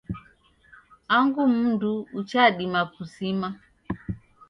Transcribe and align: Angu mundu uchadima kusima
Angu 1.15 1.41
mundu 1.57 1.93
uchadima 2.19 2.79
kusima 2.93 3.49